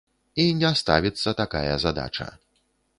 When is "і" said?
0.43-0.45